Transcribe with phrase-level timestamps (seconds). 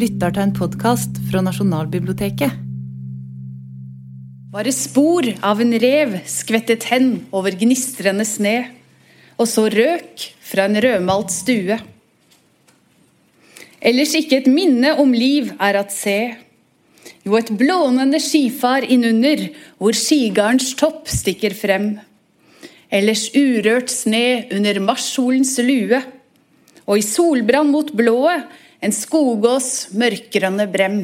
[0.00, 2.54] lytter til en podkast fra Nasjonalbiblioteket.
[4.50, 8.54] Bare spor av en rev skvettet hen over gnistrende sne,
[9.36, 11.76] og så røk fra en rødmalt stue.
[13.80, 16.18] Ellers ikke et minne om liv er at se.
[17.26, 21.92] Jo, et blånende skifar innunder, hvor skigardens topp stikker frem.
[22.88, 26.00] Ellers urørt sne under marssolens lue,
[26.88, 28.48] og i solbrann mot blået
[28.80, 31.00] en skogås mørkgrønne brem.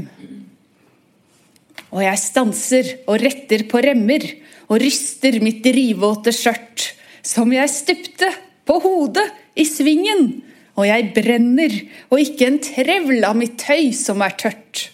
[1.93, 4.25] Og jeg stanser og retter på remmer
[4.67, 6.91] og ryster mitt drivvåte skjørt,
[7.23, 8.31] som jeg stupte
[8.67, 9.27] på hodet
[9.57, 10.43] i svingen,
[10.77, 11.73] og jeg brenner,
[12.13, 14.89] og ikke en trevl av mitt tøy som er tørt.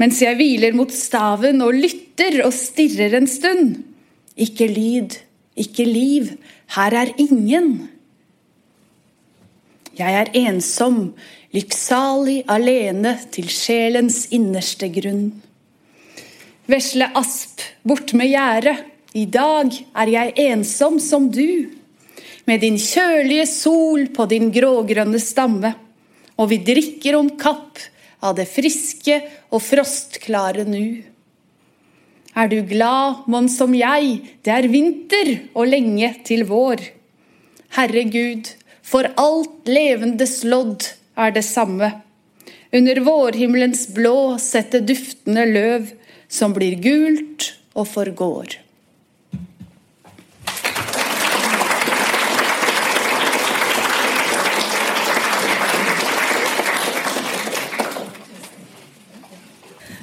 [0.00, 3.80] Mens jeg hviler mot staven og lytter og stirrer en stund.
[4.40, 5.16] Ikke lyd,
[5.60, 6.34] ikke liv,
[6.76, 7.72] her er ingen.
[9.98, 11.10] Jeg er ensom,
[11.54, 15.30] lykksalig alene til sjelens innerste grunn.
[16.70, 18.76] Vesle asp, bort med gjerdet,
[19.18, 21.66] i dag er jeg ensom som du.
[22.46, 25.72] Med din kjølige sol på din grågrønne stamme,
[26.38, 27.82] og vi drikker om kapp
[28.22, 29.18] av det friske
[29.50, 31.02] og frostklare nu.
[32.38, 36.84] Er du glad, mon som jeg, det er vinter og lenge til vår.
[37.74, 38.46] Herregud,
[38.86, 41.92] for alt levendes lodd er det samme.
[42.72, 45.90] Under vårhimmelens blå setter duftende løv
[46.30, 48.60] som blir gult og forgår.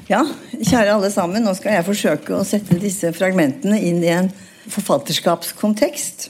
[0.07, 0.21] Ja,
[0.55, 4.29] kjære alle sammen, nå skal jeg forsøke å sette disse fragmentene inn i en
[4.71, 6.29] forfatterskapskontekst.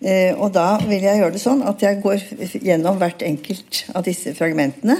[0.00, 2.22] Eh, og da vil jeg gjøre det sånn at jeg går
[2.64, 4.96] gjennom hvert enkelt av disse fragmentene.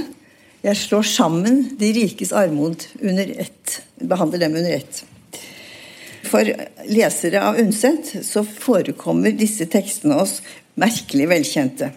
[0.61, 3.81] Jeg slår sammen de rikes armod under ett.
[3.97, 5.01] Behandler dem under ett.
[6.29, 6.45] For
[6.93, 10.39] lesere av Undset så forekommer disse tekstene oss
[10.79, 11.91] merkelig velkjente.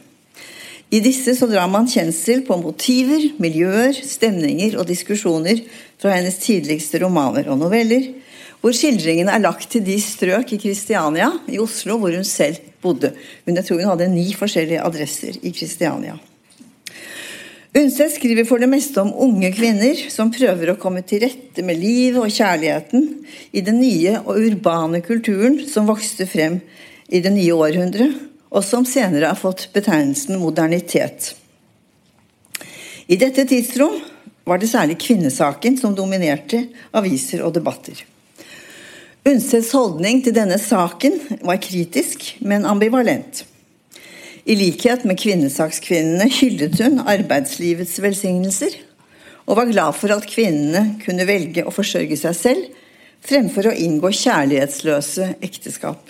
[0.94, 5.60] I disse så drar man kjensel på motiver, miljøer, stemninger og diskusjoner
[6.00, 8.14] fra hennes tidligste romaner og noveller,
[8.62, 13.14] hvor skildringene er lagt til de strøk i Kristiania i Oslo hvor hun selv bodde.
[13.48, 16.20] Men jeg tror hun hadde ni forskjellige adresser i Kristiania.
[17.74, 21.80] Undset skriver for det meste om unge kvinner som prøver å komme til rette med
[21.82, 23.08] livet og kjærligheten
[23.50, 26.60] i den nye og urbane kulturen som vokste frem
[27.10, 28.14] i det nye århundret,
[28.54, 31.34] og som senere har fått betegnelsen modernitet.
[33.10, 33.98] I dette tidsrom
[34.46, 37.98] var det særlig kvinnesaken som dominerte aviser og debatter.
[39.24, 41.14] Undsets holdning til denne saken
[41.48, 43.46] var kritisk, men ambivalent.
[44.44, 48.74] I likhet med kvinnesakskvinnene hyllet hun arbeidslivets velsignelser,
[49.48, 52.66] og var glad for at kvinnene kunne velge å forsørge seg selv
[53.24, 56.04] fremfor å inngå kjærlighetsløse ekteskap.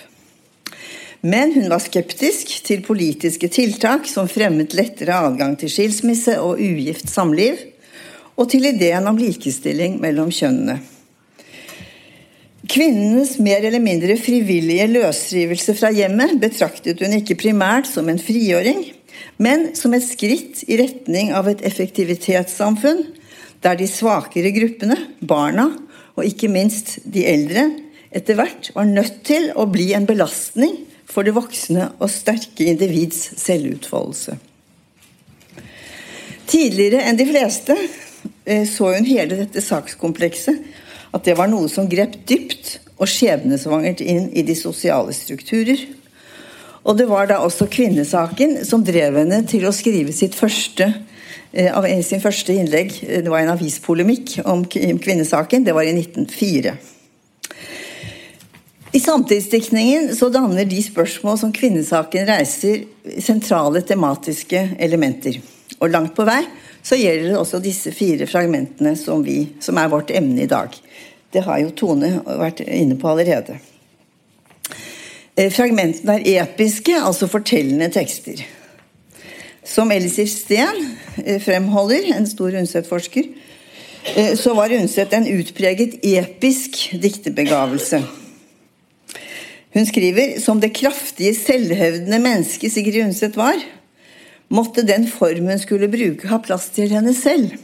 [1.21, 7.13] Men hun var skeptisk til politiske tiltak som fremmet lettere adgang til skilsmisse og ugift
[7.13, 7.61] samliv,
[8.33, 10.79] og til ideen om likestilling mellom kjønnene.
[12.63, 18.85] Kvinnenes mer eller mindre frivillige løsrivelse fra hjemmet betraktet hun ikke primært som en frigjøring,
[19.43, 23.03] men som et skritt i retning av et effektivitetssamfunn
[23.63, 25.69] der de svakere gruppene, barna
[26.15, 27.67] og ikke minst de eldre,
[28.13, 30.77] etter hvert var nødt til å bli en belastning
[31.09, 34.37] for det voksne og sterke individs selvutfoldelse.
[36.47, 40.82] Tidligere enn de fleste eh, så hun hele dette sakskomplekset
[41.13, 45.81] at det var noe som grep dypt og skjebnesvangert inn i de sosiale strukturer.
[46.83, 50.89] Og det var da også kvinnesaken som drev henne til å skrive sitt første
[51.51, 52.97] eh, av sin første innlegg.
[52.99, 55.63] Det var en avispolemikk om kvinnesaken.
[55.63, 56.75] Det var i 1904.
[58.93, 62.83] I samtidsdiktningen så danner de spørsmål som kvinnesaken reiser,
[63.25, 65.39] sentrale tematiske elementer.
[65.79, 66.43] Og langt på vei
[66.83, 70.75] så gjelder det også disse fire fragmentene som, vi, som er vårt emne i dag.
[71.33, 73.57] Det har jo Tone vært inne på allerede.
[75.33, 78.43] Eh, fragmentene er episke, altså fortellende tekster.
[79.65, 80.83] Som Elisif Steen
[81.23, 83.31] eh, fremholder, en stor Undset-forsker,
[84.13, 88.03] eh, så var Undset en utpreget episk diktebegavelse.
[89.73, 93.57] Hun skriver som det kraftige, selvhevdende mennesket Sigrid Undset var,
[94.53, 97.55] måtte den formen skulle bruke ha plass til henne selv.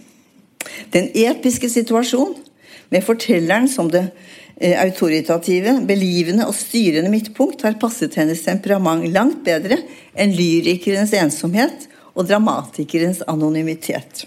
[0.90, 2.34] Den episke situasjon
[2.90, 4.06] med fortelleren som det
[4.58, 9.80] eh, autoritative, belivende og styrende midtpunkt har passet hennes temperament langt bedre
[10.14, 14.26] enn lyrikerens ensomhet og dramatikerens anonymitet.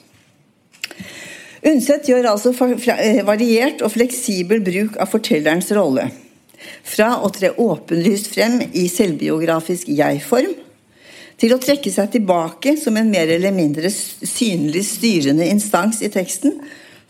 [1.62, 2.50] Undset gjør altså
[2.96, 6.08] eh, variert og fleksibel bruk av fortellerens rolle.
[6.86, 10.54] Fra å tre åpenlyst frem i selvbiografisk jeg-form,
[11.42, 16.60] til å trekke seg tilbake som en mer eller mindre synlig styrende instans i teksten,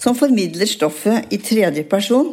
[0.02, 2.32] som formidler stoffet i tredje person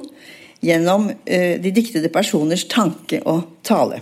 [0.66, 4.01] gjennom uh, de diktede personers tanke og tale.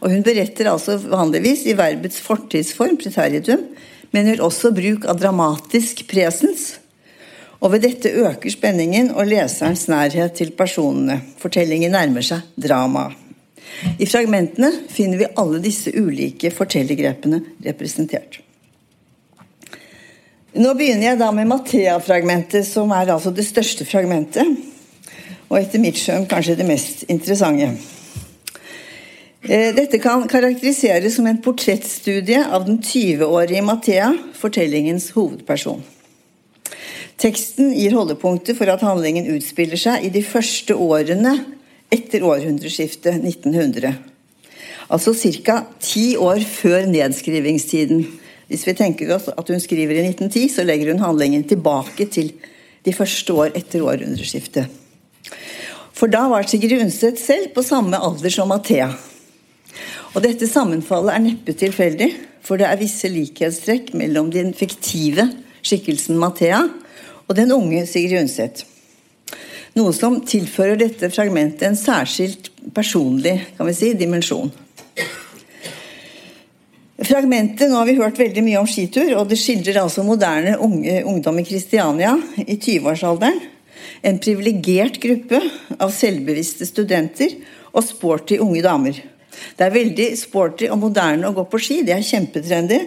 [0.00, 3.66] Og Hun beretter altså vanligvis i verbets fortidsform, preteritum,
[4.14, 6.78] men gjør også bruk av dramatisk presens.
[7.58, 11.20] Og ved dette øker spenningen og leserens nærhet til personene.
[11.42, 13.10] Fortellingen nærmer seg drama.
[13.98, 18.40] I fragmentene finner vi alle disse ulike fortellergrepene representert.
[20.58, 24.48] Nå begynner jeg da med Mathea-fragmentet, som er altså det største fragmentet.
[25.46, 27.68] Og etter mitt skjønn kanskje det mest interessante.
[29.46, 35.84] Eh, dette kan karakteriseres som en portrettstudie av den 20-årige Mathea, fortellingens hovedperson.
[37.22, 41.36] Teksten gir holdepunkter for at handlingen utspiller seg i de første årene
[41.94, 43.94] etter århundreskiftet 1900.
[44.90, 45.62] Altså ca.
[45.78, 48.08] ti år før nedskrivingstiden.
[48.48, 52.32] Hvis vi tenker oss at hun skriver i 1910, så legger hun handlingen tilbake til
[52.86, 54.68] de første år etter århundreskiftet.
[55.92, 58.88] For da var Sigrid Undset selv på samme alder som Mathea.
[60.14, 62.08] Og dette sammenfallet er neppe tilfeldig,
[62.40, 65.26] for det er visse likhetstrekk mellom den fiktive
[65.60, 66.62] skikkelsen Mathea
[67.26, 68.64] og den unge Sigrid Undset.
[69.76, 74.48] Noe som tilfører dette fragmentet en særskilt personlig kan vi si, dimensjon.
[76.98, 80.96] Fragmentet, Nå har vi hørt veldig mye om skitur, og det skildrer altså moderne unge,
[81.06, 83.38] ungdom i Kristiania i 20-årsalderen.
[84.02, 85.38] En privilegert gruppe
[85.78, 87.36] av selvbevisste studenter
[87.70, 88.98] og sporty unge damer.
[89.54, 92.80] Det er veldig sporty og moderne å gå på ski, det er kjempetrendy.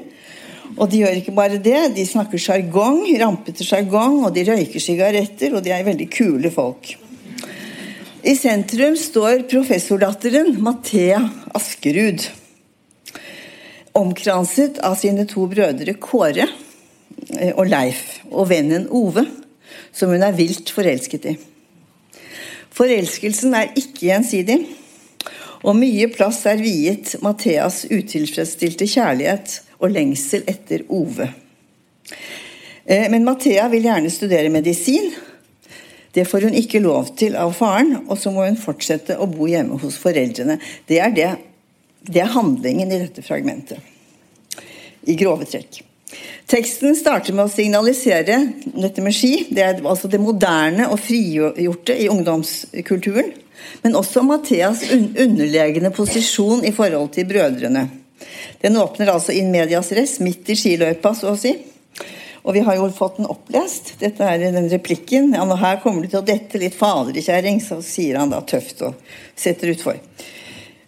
[0.75, 5.55] Og de gjør ikke bare det, de snakker sjargong, rampete sjargong, og de røyker sigaretter,
[5.55, 6.97] og de er veldig kule folk.
[8.27, 11.23] I sentrum står professordatteren Mathea
[11.55, 12.27] Askerud.
[13.97, 19.25] Omkranset av sine to brødre Kåre eh, og Leif, og vennen Ove,
[19.91, 21.33] som hun er vilt forelsket i.
[22.71, 24.61] Forelskelsen er ikke gjensidig,
[25.61, 31.27] og mye plass er viet Matheas utilfredsstilte kjærlighet og lengsel etter Ove.
[32.85, 35.11] Eh, men Mathea vil gjerne studere medisin.
[36.11, 39.47] Det får hun ikke lov til av faren, og så må hun fortsette å bo
[39.47, 40.57] hjemme hos foreldrene.
[40.87, 41.29] Det er, det,
[42.07, 43.80] det er handlingen i dette fragmentet.
[45.01, 45.81] I grove trekk.
[46.51, 48.38] Teksten starter med å signalisere
[48.74, 49.48] dette med ski.
[49.50, 53.31] Det er altså det moderne og frigjorte i ungdomskulturen.
[53.81, 57.86] Men også Matheas underlegne posisjon i forhold til brødrene.
[58.62, 61.54] Den åpner altså in medias res, midt i skiløypa, så å si.
[62.42, 63.95] Og vi har jo fått den opplest.
[64.01, 65.31] Dette er den replikken.
[65.38, 68.81] Ja, nå her kommer du til å dette litt faderkjerring, så sier han da tøft
[68.86, 68.97] og
[69.38, 70.01] setter utfor.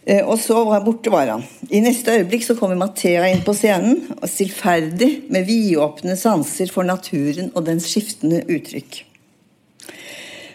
[0.06, 1.46] Eh, og så var borte var han.
[1.70, 6.88] I neste øyeblikk så kommer Mathea inn på scenen, og stillferdig med vidåpne sanser for
[6.88, 9.04] naturen og dens skiftende uttrykk.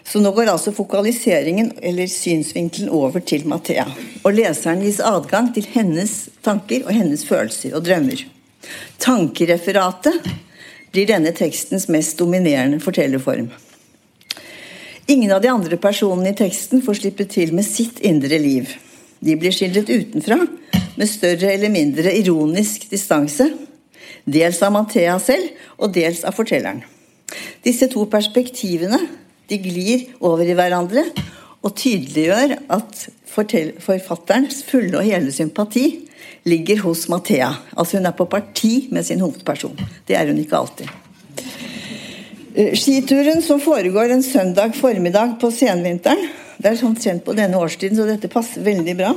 [0.09, 3.85] Så nå går altså fokaliseringen, eller synsvinkelen, over til Mathea.
[4.25, 8.25] Og leseren gis adgang til hennes tanker og hennes følelser og drømmer.
[9.01, 10.31] Tankereferatet
[10.93, 13.51] blir denne tekstens mest dominerende fortellerform.
[15.09, 18.73] Ingen av de andre personene i teksten får slippe til med sitt indre liv.
[19.25, 20.39] De blir skildret utenfra,
[20.99, 23.49] med større eller mindre ironisk distanse.
[24.29, 26.83] Dels av Mathea selv, og dels av fortelleren.
[27.65, 29.01] Disse to perspektivene
[29.49, 31.05] de glir over i hverandre
[31.65, 35.87] og tydeliggjør at forfatterens fulle og hele sympati
[36.49, 37.51] ligger hos Mathea.
[37.77, 39.77] Altså hun er på parti med sin hovedperson.
[40.09, 40.89] Det er hun ikke alltid.
[42.55, 47.59] Eh, skituren som foregår en søndag formiddag på senvinteren Det er sånn kjent på denne
[47.61, 49.13] årstiden, så dette passer veldig bra.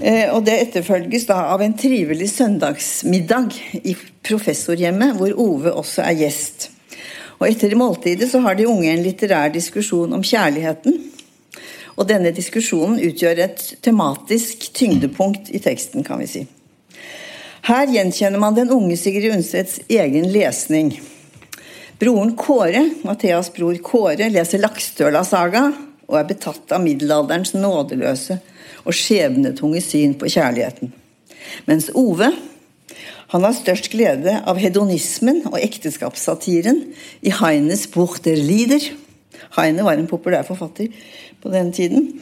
[0.00, 6.16] Eh, og Det etterfølges da av en trivelig søndagsmiddag i professorhjemmet, hvor Ove også er
[6.22, 6.70] gjest.
[7.40, 10.96] Og etter måltidet så har de unge en litterær diskusjon om kjærligheten.
[11.98, 16.46] Og denne diskusjonen utgjør et tematisk tyngdepunkt i teksten, kan vi si.
[17.68, 20.94] Her gjenkjenner man den unge Sigrid Undsets egen lesning.
[22.00, 25.66] Broren Kåre, Matheas bror Kåre, leser Lakstøla-saga
[26.08, 28.38] og er betatt av middelalderens nådeløse
[28.86, 30.94] og skjebnetunge syn på kjærligheten.
[31.68, 32.30] Mens Ove,
[33.34, 36.80] han har størst glede av hedonismen og ekteskapssatiren
[37.20, 38.88] i Heines Buch der Lieder.
[39.58, 40.88] Heine var en populær forfatter
[41.42, 42.14] på den tiden.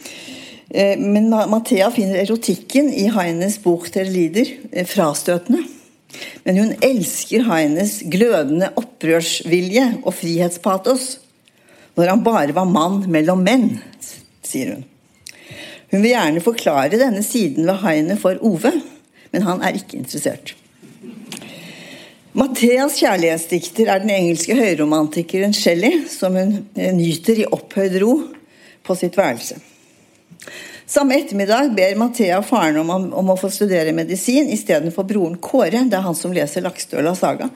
[0.74, 5.62] Eh, men Mathea finner erotikken i Heines Buch der Lieder eh, frastøtende.
[6.44, 11.18] Men hun elsker Haines glødende opprørsvilje og frihetspatos
[11.98, 13.72] når han bare var mann mellom menn,
[14.46, 14.86] sier hun.
[15.90, 18.70] Hun vil gjerne forklare denne siden ved Heine for Ove,
[19.32, 20.54] men han er ikke interessert.
[22.38, 28.12] Matheas' kjærlighetsdikter er den engelske høyromantikeren Shelley, som hun eh, nyter i opphøyd ro
[28.86, 29.58] på sitt værelse.
[30.88, 35.82] Samme ettermiddag ber Mathea faren om, om, å få studere medisin istedenfor broren Kåre.
[35.84, 37.50] Det er han som leser Lakstøla saga.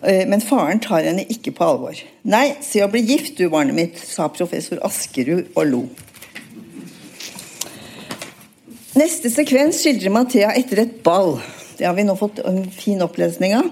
[0.00, 2.00] Eh, men faren tar henne ikke på alvor.
[2.24, 5.82] Nei, se å bli gift du, barnet mitt, sa professor Askerud og lo.
[8.96, 11.34] Neste sekvens skildrer Mathea etter et ball.
[11.76, 13.68] Det har vi nå fått en fin opplesning av.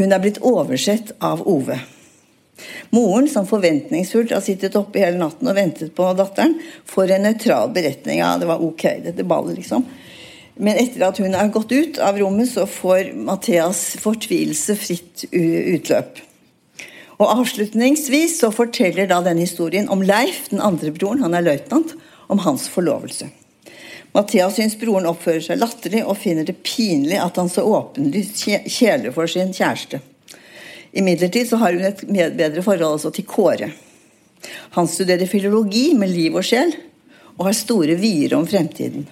[0.00, 1.76] Hun er blitt oversett av Ove.
[2.94, 6.56] Moren, som forventningsfullt har sittet oppe hele natten og ventet på datteren,
[6.88, 8.20] får en nøytral beretning.
[8.22, 9.86] Ja, det var ok, dette ballet, liksom.
[10.60, 16.20] Men etter at hun er gått ut av rommet, så får Matheas fortvilelse fritt utløp.
[17.20, 21.94] Og Avslutningsvis så forteller da denne historien om Leif, den andre broren, han er løytnant,
[22.30, 23.28] om hans forlovelse.
[24.12, 29.14] Mathias syns broren oppfører seg latterlig og finner det pinlig at han så åpenlyst kjeler
[29.14, 30.00] for sin kjæreste.
[30.92, 33.70] Imidlertid så har hun et bedre forhold altså til Kåre.
[34.74, 36.72] Han studerer filologi med liv og sjel,
[37.38, 39.06] og har store vyer om fremtiden.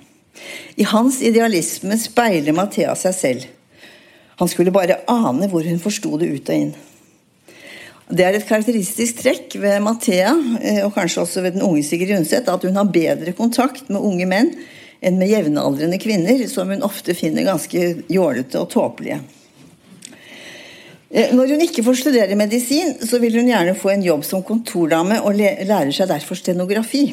[0.76, 3.46] I hans idealisme speiler Mathea seg selv.
[4.38, 6.74] Han skulle bare ane hvor hun forsto det ut og inn.
[8.08, 10.30] Det er et karakteristisk trekk ved Mathea,
[10.62, 14.00] eh, og kanskje også ved den unge Sigrid Undset, at hun har bedre kontakt med
[14.00, 14.54] unge menn
[15.04, 19.20] enn med jevnaldrende kvinner, som hun ofte finner ganske jålete og tåpelige.
[21.10, 24.44] Eh, når hun ikke får studere medisin, så vil hun gjerne få en jobb som
[24.44, 27.06] kontordame, og lærer seg derfor stenografi.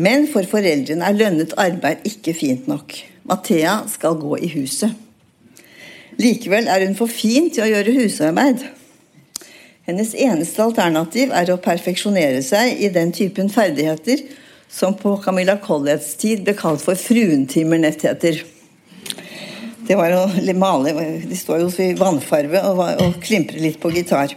[0.00, 2.96] Men for foreldrene er lønnet arbeid ikke fint nok.
[3.28, 4.96] Mathea skal gå i huset.
[6.20, 8.64] Likevel er hun for fin til å gjøre husarbeid.
[9.86, 14.22] Hennes eneste alternativ er å perfeksjonere seg i den typen ferdigheter
[14.70, 18.42] som på Camilla Colletts tid ble kalt for fruentimernettheter.
[19.90, 20.92] Det var å male
[21.26, 24.36] De står jo i vannfarve og, og klimprer litt på gitar.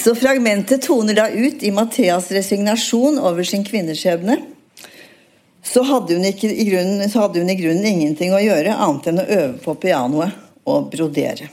[0.00, 4.38] Så fragmentet toner da ut i Matheas resignasjon over sin kvinneskjebne.
[5.60, 9.28] Så hadde, ikke, grunnen, så hadde hun i grunnen ingenting å gjøre annet enn å
[9.28, 10.32] øve på pianoet
[10.64, 11.50] og brodere.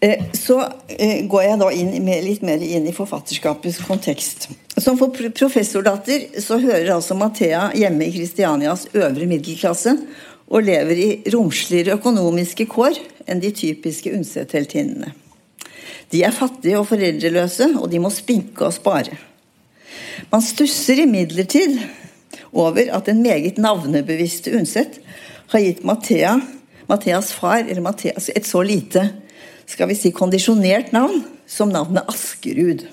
[0.00, 1.92] Eh, så eh, går jeg da inn,
[2.24, 4.48] litt mer inn i forfatterskapets kontekst.
[4.80, 9.92] Som for professordatter så hører altså Mathea hjemme i Kristianias øvre middelklasse
[10.50, 12.96] og lever i romsligere økonomiske kår
[13.28, 15.12] enn de typiske Undset-heltinnene.
[16.10, 19.14] De er fattige og foreldreløse, og de må spinke og spare.
[20.32, 21.76] Man stusser imidlertid
[22.50, 24.98] over at den meget navnebevisste Undset
[25.52, 26.38] har gitt Mathea,
[26.88, 29.04] Matheas far, eller Mathea, et så lite
[29.70, 32.86] skal vi si, kondisjonert navn som navnet Askerud.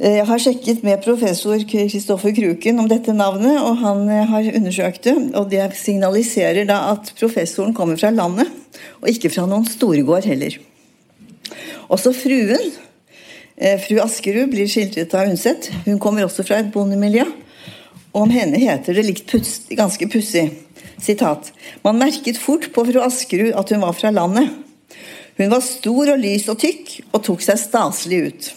[0.00, 4.50] Eh, jeg har sjekket med professor Kristoffer Kruken om dette navnet, og han eh, har
[4.60, 5.16] undersøkt det.
[5.36, 8.48] Og det signaliserer da at professoren kommer fra landet,
[9.00, 10.56] og ikke fra noen storgård heller.
[11.90, 12.70] Også fruen,
[13.56, 15.72] eh, fru Askerud, blir skildret av Undset.
[15.88, 17.26] Hun kommer også fra et bondemiljø.
[18.10, 20.48] Og om henne heter det litt puss, ganske pussig.
[21.00, 21.52] Sitat.
[21.84, 24.50] Man merket fort på fru Askerud at hun var fra landet.
[25.40, 28.48] Hun var stor og lys og tykk, og tok seg staselig ut.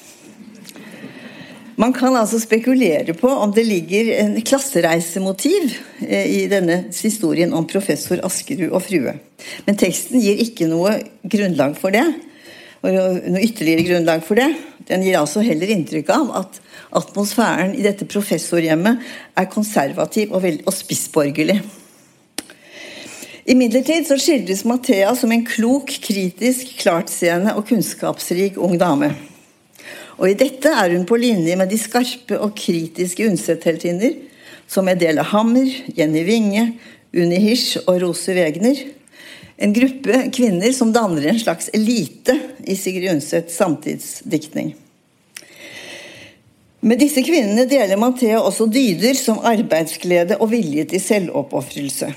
[1.80, 5.72] Man kan altså spekulere på om det ligger en klassereisemotiv
[6.06, 9.16] eh, i denne historien om professor Askerud og frue.
[9.66, 12.04] Men teksten gir ikke noe grunnlag for det.
[12.84, 14.50] Noe ytterligere grunnlag for det.
[14.86, 16.60] Den gir altså heller inntrykk av at
[17.00, 19.00] atmosfæren i dette professorhjemmet
[19.40, 21.62] er konservativ og, og spissborgerlig.
[23.44, 29.10] Imidlertid skildres Mathea som en klok, kritisk, klartseende og kunnskapsrik ung dame.
[30.16, 34.16] Og i dette er hun på linje med de skarpe og kritiske Undset-heltinner,
[34.68, 36.70] som Edele Hammer, Jenny Winge,
[37.12, 38.80] Unni Hirsch og Rose Wegner.
[39.60, 44.72] En gruppe kvinner som danner en slags elite i Sigrid Undsets samtidsdiktning.
[46.84, 52.16] Med disse kvinnene deler Mathea også dyder som arbeidsglede og vilje til selvoppofrelse.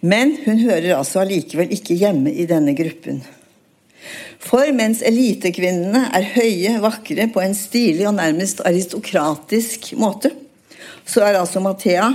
[0.00, 3.20] Men hun hører altså allikevel ikke hjemme i denne gruppen.
[4.40, 10.32] For mens elitekvinnene er høye, vakre på en stilig og nærmest aristokratisk måte,
[11.04, 12.08] så er altså Mathea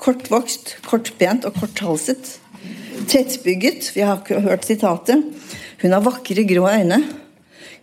[0.00, 2.38] kortvokst, kortbent og korthalset.
[3.08, 5.24] Tettbygget, vi har hørt sitatet.
[5.82, 7.02] Hun har vakre, grå øyne,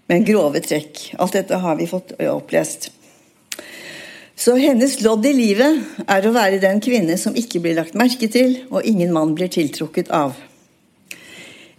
[0.09, 1.11] men grove trekk.
[1.19, 2.89] Alt dette har vi fått opplest.
[4.45, 8.27] Så hennes lodd i livet er å være den kvinne som ikke blir lagt merke
[8.29, 10.35] til, og ingen mann blir tiltrukket av.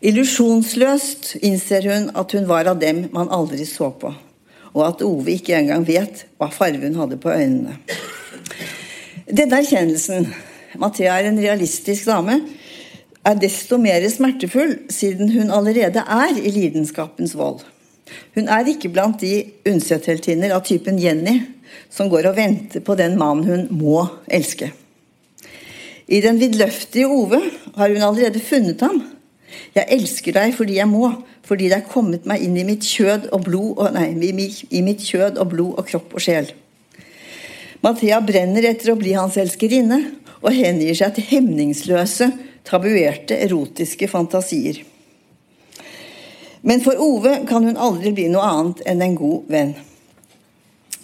[0.02, 4.10] Illusjonsløst innser hun at hun var av dem man aldri så på,
[4.74, 7.78] og at Ove ikke engang vet hva farve hun hadde på øynene.
[9.30, 10.26] Denne erkjennelsen,
[10.82, 12.40] Mathea er en realistisk dame,
[13.22, 17.62] er desto mer smertefull siden hun allerede er i lidenskapens vold.
[18.34, 21.44] Hun er ikke blant de Undset-heltinner av typen Jenny
[21.92, 24.72] som går og venter på den mannen hun må elske.
[26.06, 27.40] I den vidløftige Ove
[27.74, 29.02] har hun allerede funnet ham.
[29.74, 31.08] Jeg elsker deg fordi jeg må,
[31.46, 35.02] fordi det er kommet meg inn i mitt kjød og blod og, nei, i mitt
[35.02, 36.50] kjød og blod og kropp og sjel.
[37.84, 40.00] Mathea brenner etter å bli hans elskerinne
[40.40, 42.30] og hengir seg til hemningsløse,
[42.66, 44.80] tabuerte, erotiske fantasier.
[46.66, 49.76] Men for Ove kan hun aldri bli noe annet enn en god venn.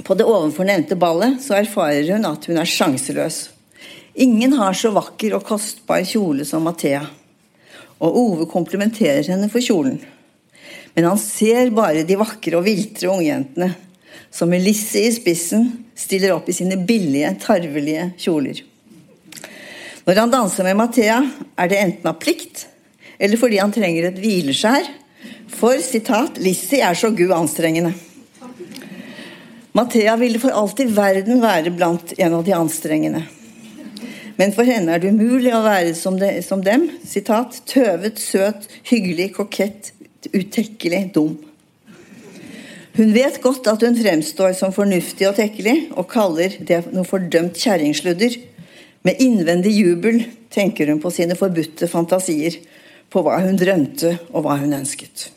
[0.05, 3.45] På det ovenfor nevnte ballet så erfarer hun at hun er sjanseløs.
[4.15, 7.05] Ingen har så vakker og kostbar kjole som Mathea.
[8.03, 10.01] Og Ove komplimenterer henne for kjolen.
[10.95, 13.71] Men han ser bare de vakre og viltre ungjentene
[14.33, 18.61] som med Lizzie i spissen stiller opp i sine billige, tarvelige kjoler.
[20.05, 21.21] Når han danser med Mathea,
[21.57, 22.67] er det enten av plikt
[23.23, 24.89] eller fordi han trenger et hvileskjær.
[25.53, 27.93] For sitat, Lissi er så gu anstrengende.
[29.73, 33.23] Mathea ville for alt i verden være blant en av de anstrengende.
[34.37, 36.89] Men for henne er det umulig å være som, de, som dem.
[37.09, 39.93] Sitat, tøvet, søt, hyggelig, kokett,
[40.33, 41.39] utekkelig, dum.
[42.93, 47.57] Hun vet godt at hun fremstår som fornuftig og tekkelig, og kaller det noe fordømt
[47.57, 48.37] kjerringsludder.
[49.09, 50.21] Med innvendig jubel
[50.53, 52.61] tenker hun på sine forbudte fantasier,
[53.13, 55.31] på hva hun drømte og hva hun ønsket.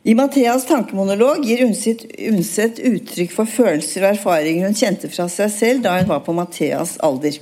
[0.00, 5.84] I Matheas tankemonolog gir Undset uttrykk for følelser og erfaringer hun kjente fra seg selv
[5.84, 7.36] da hun var på Matheas alder.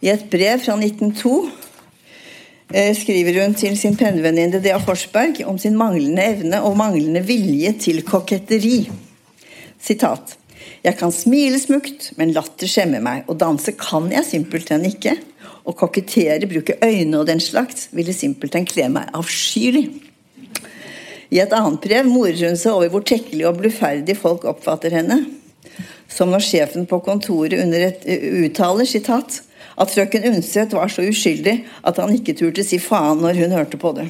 [0.00, 1.34] I et brev fra 1902
[2.72, 7.74] eh, skriver hun til sin pennevenninne Dea Forsberg om sin manglende evne og manglende vilje
[7.84, 8.86] til koketteri.
[9.76, 10.38] Sitat.
[10.86, 15.18] Jeg kan smile smukt, men latter skjemmer meg, og danse kan jeg simpelthen ikke.
[15.68, 20.07] Å kokettere, bruke øyne og den slags ville simpelthen kle meg avskyelig.
[21.28, 25.20] I et annet brev morer hun seg over hvor tekkelig og bluferdig folk oppfatter henne.
[26.08, 28.06] Som når sjefen på kontoret under et
[28.46, 29.42] uttaler sitat,
[29.78, 33.80] at frøken Undset var så uskyldig at han ikke turte si faen når hun hørte
[33.80, 34.08] på det.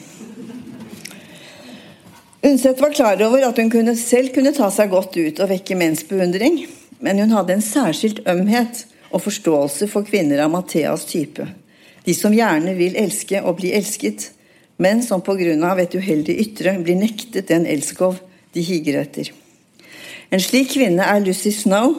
[2.46, 5.76] Undset var klar over at hun kunne, selv kunne ta seg godt ut og vekke
[5.76, 6.62] menns beundring,
[7.02, 11.48] men hun hadde en særskilt ømhet og forståelse for kvinner av Matheas type.
[12.06, 14.30] De som gjerne vil elske og bli elsket,
[14.78, 15.76] men som pga.
[15.78, 18.18] et uheldig ytre blir nektet den elskov
[18.54, 19.32] de higer etter.
[20.30, 21.94] En slik kvinne er Lucy Snow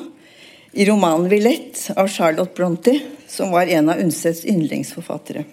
[0.73, 5.45] i romanen 'Villette' av Charlotte Brontë, som var en av Undsets yndlingsforfattere.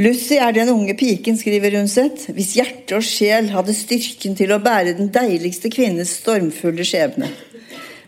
[0.00, 4.60] Lucy er den unge piken, skriver Undset, hvis hjerte og sjel hadde styrken til å
[4.62, 7.28] bære den deiligste kvinnes stormfulle skjebne.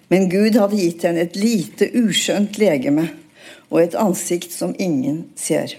[0.08, 3.10] Men Gud hadde gitt henne et lite, uskjønt legeme
[3.68, 5.76] og et ansikt som ingen ser.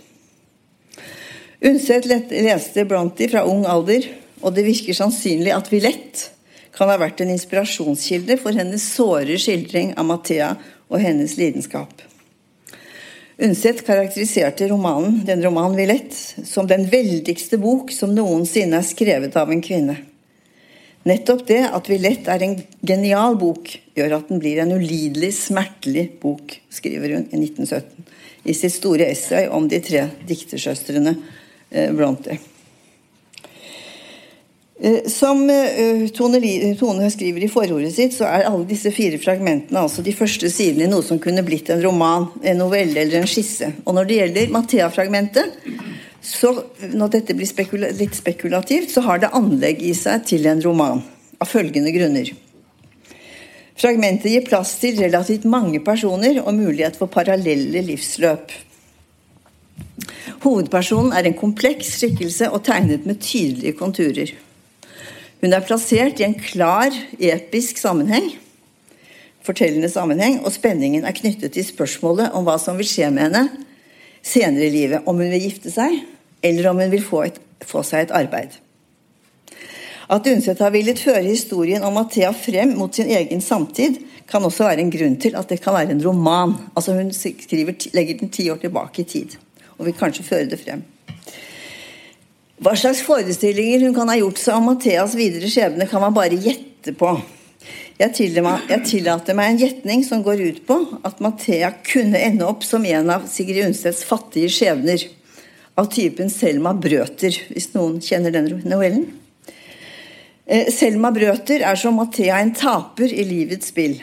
[1.64, 4.04] Undset leste Brontë fra ung alder,
[4.44, 6.34] og det virker sannsynlig at Villette
[6.76, 10.50] kan ha vært en inspirasjonskilde for hennes såre skildring av Mathea
[10.90, 12.02] og hennes lidenskap.
[13.44, 19.54] Undset karakteriserte romanen, den romanen Villette som den veldigste bok som noensinne er skrevet av
[19.54, 19.96] en kvinne.
[21.08, 26.10] Nettopp det at Villette er en genial bok, gjør at den blir en ulidelig smertelig
[26.20, 28.12] bok, skriver hun i 1917
[28.44, 31.16] i sitt store essay om de tre diktersøstrene
[31.74, 32.38] Eh, Bronte.
[34.80, 36.08] Eh, som eh,
[36.78, 40.86] Tone skriver i forordet sitt, så er alle disse fire fragmentene altså de første sidene
[40.86, 43.72] i noe som kunne blitt en roman, en novelle eller en skisse.
[43.88, 45.56] Og når det gjelder Mathea-fragmentet,
[46.24, 46.52] så
[46.94, 51.02] når dette blir spekula litt spekulativt, så har det anlegg i seg til en roman.
[51.42, 52.30] Av følgende grunner.
[53.82, 58.54] Fragmentet gir plass til relativt mange personer og mulighet for parallelle livsløp.
[60.44, 64.34] Hovedpersonen er en kompleks skikkelse og tegnet med tydelige konturer.
[65.40, 68.30] Hun er plassert i en klar, episk sammenheng,
[69.44, 73.46] fortellende sammenheng, og spenningen er knyttet til spørsmålet om hva som vil skje med henne
[74.24, 75.08] senere i livet.
[75.08, 76.02] Om hun vil gifte seg,
[76.44, 78.60] eller om hun vil få, et, få seg et arbeid.
[80.12, 84.68] At Undset har villet føre historien om Mathea frem mot sin egen samtid, kan også
[84.68, 86.58] være en grunn til at det kan være en roman.
[86.76, 87.16] Altså Hun
[87.96, 89.40] legger den ti år tilbake i tid
[89.84, 90.82] og vil kanskje føre det frem.
[92.64, 96.40] Hva slags forestillinger hun kan ha gjort seg om Matheas videre skjebne, kan man bare
[96.40, 97.12] gjette på.
[98.00, 102.86] Jeg tillater meg en gjetning som går ut på at Mathea kunne ende opp som
[102.88, 105.04] en av Sigrid Undsets fattige skjebner.
[105.76, 109.08] Av typen Selma Brøter, hvis noen kjenner den novellen.
[110.46, 113.98] Eh, Selma Brøter er som Mathea en taper i livets spill.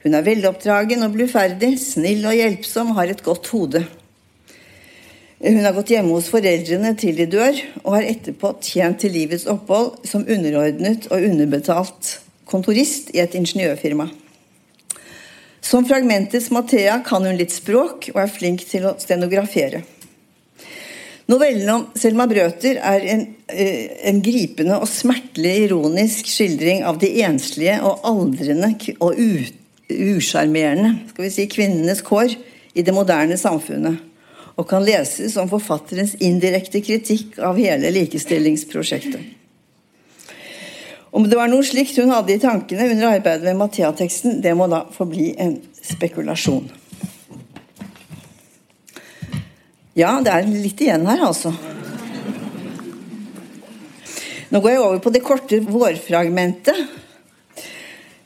[0.00, 3.84] Hun er veloppdragen og bluferdig, snill og hjelpsom, har et godt hode.
[5.40, 9.46] Hun har gått hjemme hos foreldrene til de dør, og har etterpå tjent til livets
[9.48, 12.18] opphold som underordnet og underbetalt
[12.50, 14.10] kontorist i et ingeniørfirma.
[15.64, 19.80] Som fragmentets Mathea kan hun litt språk og er flink til å stenografere.
[21.30, 27.12] Novellen om Selma Brøter er en, eh, en, gripende og smertelig ironisk skildring av de
[27.22, 29.16] enslige og aldrende og
[29.88, 32.34] usjarmerende si, kvinnenes kår
[32.74, 34.09] i det moderne samfunnet,
[34.60, 39.22] og kan leses som forfatterens indirekte kritikk av hele likestillingsprosjektet.
[41.10, 44.68] Om det var noe slikt hun hadde i tankene under arbeidet med Mathea-teksten, det må
[44.70, 46.68] da få bli en spekulasjon.
[49.98, 51.50] Ja, det er litt igjen her, altså.
[54.50, 56.78] Nå går jeg over på det korte vårfragmentet.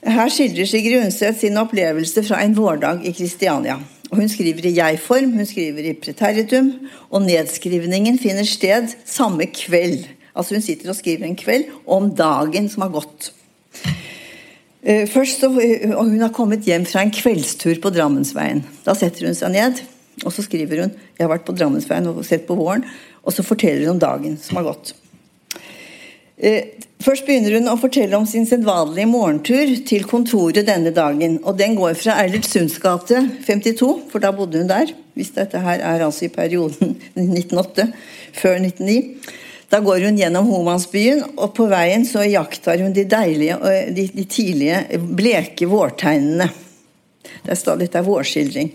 [0.05, 3.79] Her skildrer Sigrid Undset sin opplevelse fra en vårdag i Kristiania.
[4.15, 6.69] Og Hun skriver i jeg-form, hun skriver i preteritum,
[7.11, 12.67] og nedskrivningen finner sted samme kveld Altså Hun sitter og skriver en kveld om dagen
[12.71, 13.29] som har gått.
[14.83, 18.65] Eh, først eh, og Hun har kommet hjem fra en kveldstur på Drammensveien.
[18.87, 19.83] Da setter hun seg ned
[20.23, 22.85] og så skriver hun jeg har vært på Drammensveien og sett på våren.
[23.25, 24.95] Og så forteller hun om dagen som har gått.
[26.45, 31.39] Eh, først begynner hun å fortelle om sin sedvanlige morgentur til kontoret denne dagen.
[31.43, 34.93] og Den går fra Eilertsunds gate 52, for da bodde hun der.
[35.17, 37.89] Hvis dette her er altså i perioden 1908,
[38.37, 39.41] før 1909
[39.73, 43.57] da går hun gjennom Homansbyen, og på veien så iakttar hun de deilige,
[43.97, 46.47] de, de tidlige, bleke vårtegnene.
[47.43, 48.71] Det er dette er vårskildring.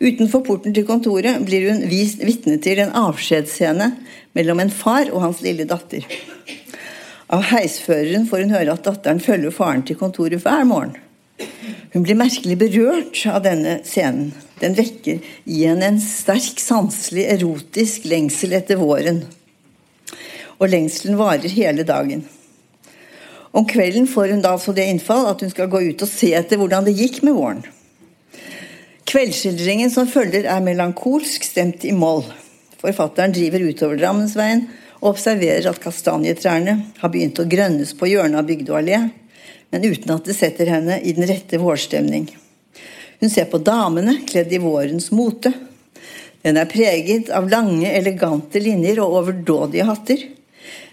[0.00, 3.90] Utenfor porten til kontoret blir hun vist vitne til en avskjedsscene
[4.38, 6.06] mellom en far og hans lille datter.
[7.30, 10.96] Av heisføreren får hun høre at datteren følger faren til kontoret hver morgen.
[11.94, 14.32] Hun blir merkelig berørt av denne scenen.
[14.60, 19.22] Den vekker i henne en sterk, sanselig, erotisk lengsel etter våren
[20.60, 22.26] og lengselen varer hele dagen.
[23.50, 26.34] Om kvelden får hun da så det innfall at hun skal gå ut og se
[26.36, 27.62] etter hvordan det gikk med våren.
[29.10, 32.22] Kveldsskildringen som følger, er melankolsk stemt i moll.
[32.78, 34.68] Forfatteren driver utover Drammensveien
[35.00, 39.00] og observerer at kastanjetrærne har begynt å grønnes på hjørnet av Bygdø allé,
[39.70, 42.28] men uten at det setter henne i den rette vårstemning.
[43.20, 45.52] Hun ser på damene kledd i vårens mote.
[46.40, 50.22] Den er preget av lange, elegante linjer og overdådige hatter.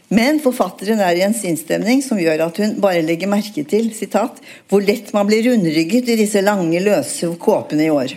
[0.07, 4.39] Men forfatteren er i en sinnsstemning som gjør at hun bare legger merke til sitat,
[4.71, 8.15] hvor lett man blir rundrygget i disse lange, løse kåpene i år.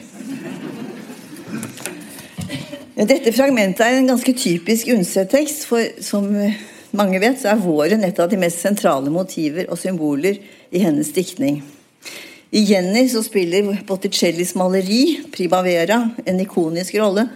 [2.98, 6.26] Dette fragmentet er en ganske typisk Undset-tekst, for som
[6.96, 10.40] mange vet, så er våren et av de mest sentrale motiver og symboler
[10.74, 11.61] i hennes diktning.
[12.50, 17.29] I Jenny så spiller Botticellis maleri, 'Primavera', en ikonisk rolle,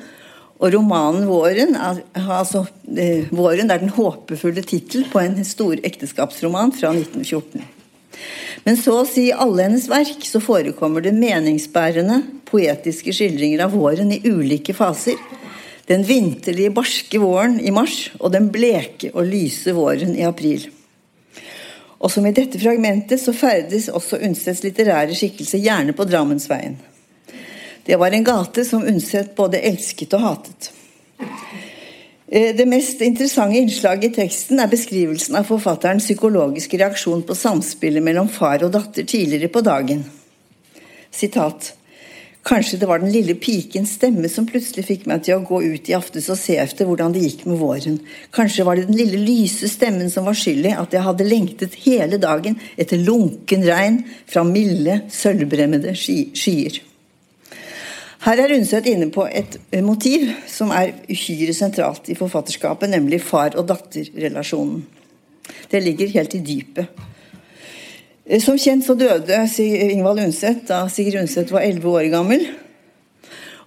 [0.58, 6.72] og romanen 'Våren' er, altså, eh, 'Våren' er den håpefulle tittel på en stor ekteskapsroman
[6.72, 7.62] fra 1914.
[8.64, 13.72] Men så å si i alle hennes verk så forekommer det meningsbærende, poetiske skildringer av
[13.72, 15.14] våren i ulike faser.
[15.88, 20.64] Den vinterlige, barske våren i mars og den bleke og lyse våren i april.
[22.00, 26.78] Og som i dette fragmentet så ferdes også Undsets litterære skikkelse gjerne på Drammensveien.
[27.84, 30.70] Det var en gate som Undset både elsket og hatet.
[32.28, 38.04] Eh, det mest interessante innslaget i teksten er beskrivelsen av forfatterens psykologiske reaksjon på samspillet
[38.04, 40.04] mellom far og datter tidligere på dagen.
[41.12, 41.74] Sitat.
[42.44, 45.88] Kanskje det var den lille pikens stemme som plutselig fikk meg til å gå ut
[45.88, 47.96] i aftes og se efter hvordan det gikk med våren.
[48.36, 51.78] Kanskje var det den lille lyse stemmen som var skyld i at jeg hadde lengtet
[51.86, 56.82] hele dagen etter lunken regn fra milde, sølvbremmede skyer.
[58.24, 63.56] Her er Undset inne på et motiv som er uhyre sentralt i forfatterskapet, nemlig far-
[63.56, 64.84] og datterrelasjonen.
[65.72, 67.04] Det ligger helt i dypet.
[68.24, 72.46] Som kjent så døde Ingvald Undset da Sigrid Undset var 11 år gammel.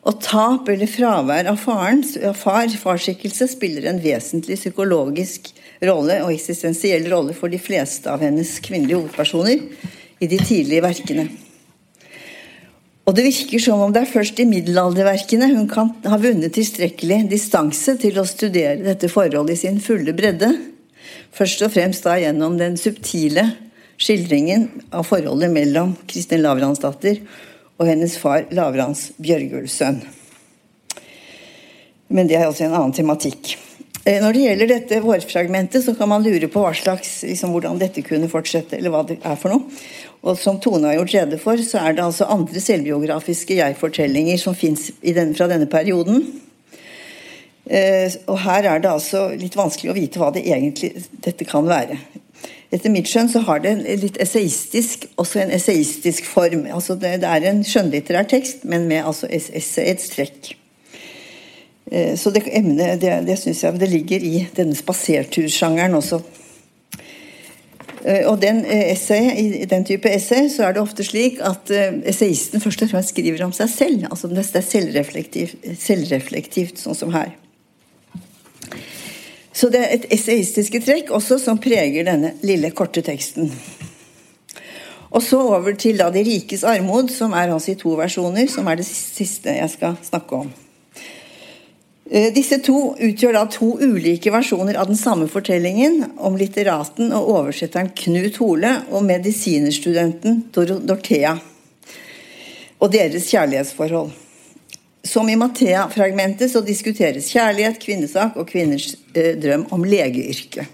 [0.08, 2.02] Og tap eller fravær av faren,
[2.34, 5.52] far, farsskikkelse, spiller en vesentlig psykologisk
[5.86, 9.62] rolle og eksistensiell rolle for de fleste av hennes kvinnelige hovedpersoner
[10.24, 11.28] i de tidlige verkene.
[13.08, 17.22] Og det virker som om det er først i middelalderverkene hun kan ha vunnet tilstrekkelig
[17.30, 20.50] distanse til å studere dette forholdet i sin fulle bredde.
[21.36, 23.46] Først og fremst da gjennom den subtile
[23.98, 27.22] skildringen av forholdet mellom Kristin Lavransdatter
[27.78, 30.02] og hennes far Lavrans Bjørgulfsønn.
[32.14, 33.58] Men det er altså en annen tematikk.
[34.08, 37.80] Eh, når det gjelder dette vårfragmentet, så kan man lure på hva slags, liksom, hvordan
[37.82, 39.82] dette kunne fortsette, eller hva det er for noe.
[40.24, 44.56] Og som Tone har gjort rede for, så er det altså andre selvbiografiske jeg-fortellinger som
[44.58, 44.90] fins
[45.38, 46.24] fra denne perioden.
[47.68, 50.94] Eh, og her er det altså litt vanskelig å vite hva det egentlig
[51.26, 52.00] dette kan være.
[52.68, 56.66] Etter mitt skjønn så har det litt essayistisk, også en essayistisk form.
[56.68, 60.58] Altså det, det er en skjønnlitterær tekst, men med altså essayets trekk.
[61.92, 66.20] Eh, så det emnet det, det syns jeg det ligger i denne spasertursjangeren også.
[68.04, 69.32] Eh, og den eh, essay,
[69.64, 73.48] I den type essay så er det ofte slik at essayisten først og fremst skriver
[73.48, 74.08] om seg selv.
[74.12, 77.38] altså Det er selvreflektivt, selvreflektivt sånn som her.
[79.58, 83.50] Så det er et essayistiske trekk også som preger denne lille, korte teksten.
[85.08, 88.68] Og så over til da De rikes armod, som er altså i to versjoner, som
[88.68, 90.52] er det siste jeg skal snakke om.
[92.10, 97.34] Eh, disse to utgjør da to ulike versjoner av den samme fortellingen om litteraten og
[97.34, 101.34] oversetteren Knut Hole og medisinerstudenten Dorothea
[102.78, 104.14] og deres kjærlighetsforhold.
[105.08, 110.74] Som i Mathea-fragmentet så diskuteres kjærlighet, kvinnesak og kvinners eh, drøm om legeyrket.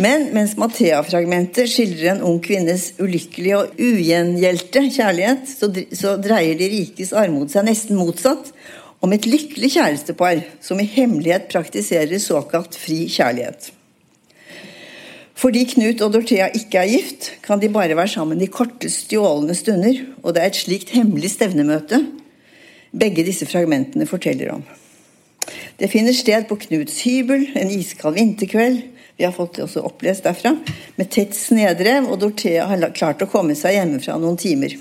[0.00, 7.12] Men mens Mathea-fragmentet skildrer en ung kvinnes ulykkelige og ugjengjeldte kjærlighet, så, dreier de rikes
[7.16, 8.52] armod seg nesten motsatt
[9.04, 13.70] om et lykkelig kjærestepar som i hemmelighet praktiserer såkalt fri kjærlighet.
[15.40, 19.56] Fordi Knut og Dorthea ikke er gift, kan de bare være sammen i korte, stjålne
[19.56, 22.02] stunder, og det er et slikt hemmelig stevnemøte
[22.90, 24.64] begge disse fragmentene forteller om.
[25.76, 28.82] Det finner sted på Knuts hybel en iskald vinterkveld,
[29.20, 30.54] vi har fått det også opplest derfra,
[30.96, 34.78] med tett snedrev, og Dorthea har klart å komme seg hjemmefra noen timer.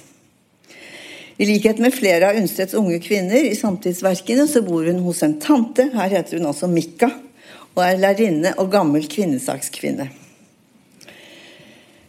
[1.39, 5.35] I likhet med flere av Undsteds unge kvinner i samtidsverkene, så bor hun hos en
[5.43, 7.11] tante, her heter hun altså Mikka,
[7.75, 10.07] og er lærerinne og gammel kvinnesakskvinne.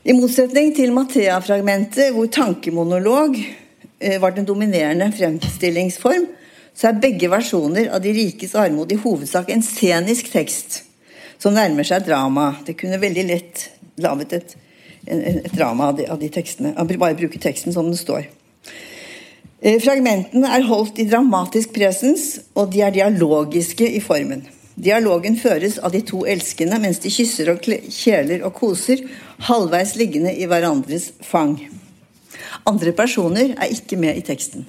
[0.06, 3.36] I motsetning til Mathea-fragmentet, hvor tankemonolog
[4.20, 6.26] var den dominerende fremstillingsform,
[6.74, 10.82] så er begge versjoner av De rikes armod i hovedsak en scenisk tekst
[11.40, 12.54] som nærmer seg drama.
[12.66, 13.66] Det kunne veldig lett
[14.00, 14.54] laget et,
[15.06, 16.74] et drama av de, av de tekstene.
[16.76, 18.28] Bare bruke teksten som den står.
[19.60, 24.46] Eh, fragmentene er holdt i dramatisk presens, og de er dialogiske i formen.
[24.80, 29.02] Dialogen føres av de to elskende mens de kysser og kjeler og koser,
[29.50, 31.58] halvveis liggende i hverandres fang.
[32.68, 34.66] Andre personer er ikke med i teksten.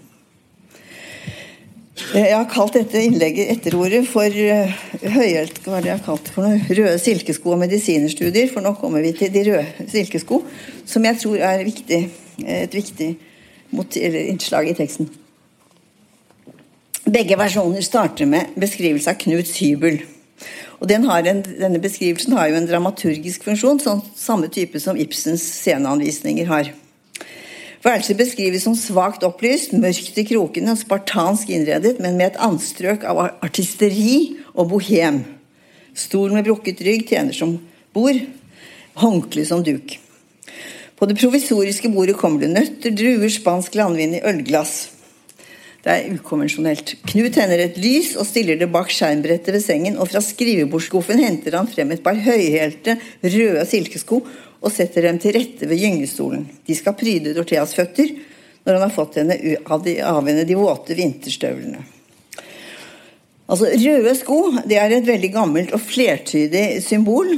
[2.12, 6.06] Eh, jeg har kalt dette innlegget etterordet for uh, høyhælt, hva er det jeg har
[6.06, 6.62] kalt for noe?
[6.72, 10.42] røde silkesko og medisinerstudier, for nå kommer vi til de røde silkesko,
[10.88, 12.02] som jeg tror er viktig,
[12.42, 13.12] et viktig
[13.72, 15.12] innslag i teksten.
[17.12, 20.02] Begge versjoner starter med beskrivelse av Knuts hybel.
[20.82, 25.44] Og den en, denne beskrivelsen har jo en dramaturgisk funksjon, sånn, samme type som Ibsens
[25.62, 26.72] sceneanvisninger har.
[27.82, 33.08] Værelset beskrives som svakt opplyst, mørkt i krokene og spartansk innredet, men med et anstrøk
[33.10, 35.24] av artisteri og bohem.
[35.98, 37.56] Stol med brukket rygg tjener som
[37.96, 38.22] bord,
[39.02, 39.98] håndkle som duk.
[40.94, 44.92] På det provisoriske bordet kommer det nøtter, druer, spansk landvin i ølglass.
[45.82, 46.94] Det er ukonvensjonelt.
[47.10, 51.58] Knut tenner et lys og stiller det bak skjermbrettet ved sengen, og fra skrivebordsskuffen henter
[51.58, 54.22] han frem et par høyhælte, røde silkesko
[54.62, 56.46] og setter dem til rette ved gyngestolen.
[56.68, 58.14] De skal pryde Dortheas føtter
[58.62, 61.82] når han har fått henne av, de, av henne de våte vinterstøvlene.
[63.52, 64.38] Altså, Røde sko
[64.70, 67.34] det er et veldig gammelt og flertydig symbol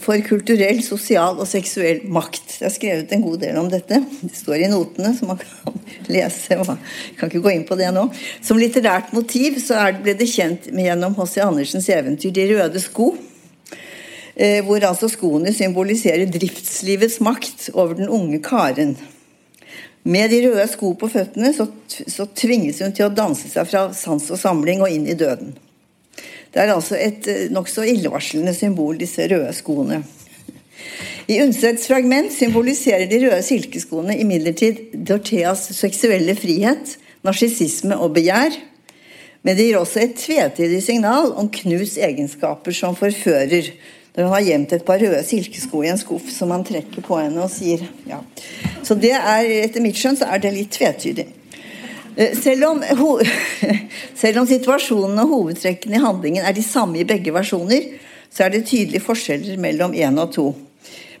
[0.00, 2.54] for kulturell, sosial og seksuell makt.
[2.54, 3.98] Det er skrevet en god del om dette.
[4.22, 5.76] Det står i notene, så man kan
[6.14, 6.56] lese.
[6.56, 8.06] Jeg kan ikke gå inn på det nå.
[8.40, 11.42] Som litterært motiv så ble det kjent gjennom H.C.
[11.44, 13.12] Andersens eventyr 'De røde sko'.
[14.38, 18.92] Eh, hvor altså skoene symboliserer driftslivets makt over den unge karen.
[20.06, 23.88] Med de røde sko på føttene så, så, tvinges hun til å danse seg fra
[23.98, 25.56] sans og samling og inn i døden.
[26.54, 30.04] Det er altså et eh, nokså illevarslende symbol, disse røde skoene.
[31.28, 36.94] I Undsets fragment symboliserer de røde silkeskoene imidlertid Dortheas seksuelle frihet,
[37.26, 38.54] narsissisme og begjær.
[39.42, 43.74] Men det gir også et tvetydig signal om Knuts egenskaper som forfører,
[44.18, 47.20] når han har gjemt et par røde silkesko i en skuff som han trekker på
[47.20, 48.18] henne og sier ja.
[48.82, 51.28] Så det er, etter mitt skjønn så er det litt tvetydig.
[52.18, 52.82] Eh, selv om,
[54.22, 57.92] selv om situasjonen og hovedtrekkene i handlingen er de samme i begge versjoner,
[58.26, 60.48] så er det tydelige forskjeller mellom én og to.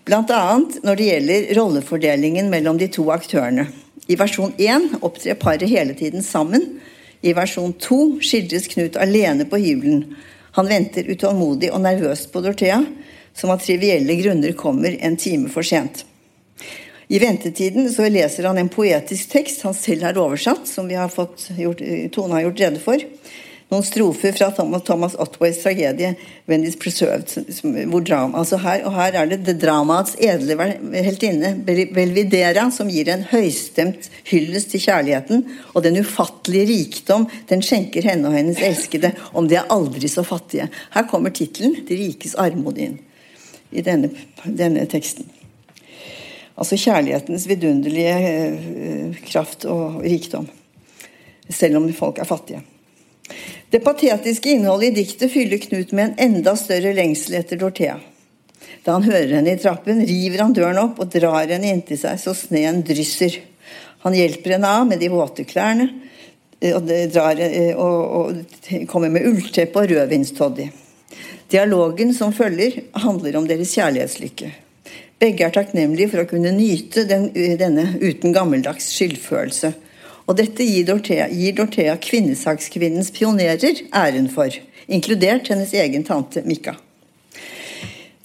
[0.08, 0.40] Bl.a.
[0.82, 3.68] når det gjelder rollefordelingen mellom de to aktørene.
[4.10, 6.80] I versjon 1 opptrer paret hele tiden sammen.
[7.22, 10.16] I versjon 2 skildres Knut alene på hybelen.
[10.58, 12.80] Han venter utålmodig og nervøst på Dorthea,
[13.30, 16.00] som av trivielle grunner kommer en time for sent.
[17.08, 21.12] I ventetiden så leser han en poetisk tekst han selv har oversatt, som vi har
[21.14, 23.04] fått gjort, Tone har gjort rede for
[23.68, 26.14] noen strofer fra Thomas Otways tragedie
[26.46, 27.86] 'When It's Preserved'.
[27.90, 30.56] Hvor drama, altså her, og her er det det dramaets edle
[30.94, 38.02] heltinne, Belvidera, som gir en høystemt hyllest til kjærligheten og den ufattelige rikdom den skjenker
[38.02, 40.70] henne og hennes elskede, om de er aldri så fattige.
[40.94, 42.98] Her kommer tittelen 'De rikes armod' inn
[43.72, 44.10] i denne,
[44.44, 45.28] denne teksten.
[46.58, 50.48] Altså kjærlighetens vidunderlige eh, kraft og rikdom.
[51.50, 52.62] Selv om folk er fattige.
[53.70, 57.98] Det patetiske innholdet i diktet fyller Knut med en enda større lengsel etter Dorthea.
[58.84, 62.16] Da han hører henne i trappen, river han døren opp og drar henne inntil seg
[62.22, 63.36] så sneen drysser.
[64.06, 65.90] Han hjelper henne av med de våte klærne
[66.60, 70.70] eh, og, drar, eh, og, og kommer med ullteppe og rødvinstoddy.
[71.52, 74.48] Dialogen som følger, handler om deres kjærlighetslykke.
[75.20, 77.28] Begge er takknemlige for å kunne nyte den,
[77.60, 79.74] denne uten gammeldags skyldfølelse
[80.28, 84.52] og dette gir Dorthea, gir Dorthea kvinnesakskvinnens pionerer æren for,
[84.86, 86.76] inkludert hennes egen tante Mika.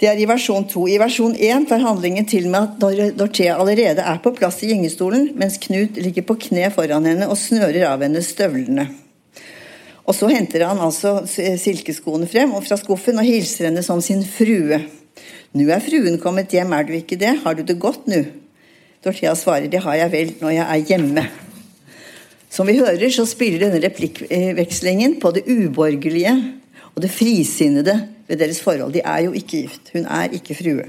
[0.04, 0.82] Det er i versjon 2.
[0.92, 5.30] I versjon 1 tar handlingen til med at Dorthea allerede er på plass i gyngestolen,
[5.40, 8.90] mens Knut ligger på kne foran henne og snører av henne støvlene.
[10.04, 14.26] Og så henter han altså silkeskoene frem og fra skuffen og hilser henne som sin
[14.28, 14.82] frue.
[15.56, 17.38] Nå er fruen kommet hjem, er du ikke det?
[17.46, 18.26] Har du det godt nå?
[19.06, 21.28] Dorthea svarer, det har jeg vel når jeg er hjemme.
[22.54, 26.34] Som vi hører, så spiller denne replikkvekslingen på det uborgerlige
[26.94, 27.96] og det frisinnede
[28.28, 28.94] ved deres forhold.
[28.94, 29.90] De er jo ikke gift.
[29.96, 30.86] Hun er ikke frue.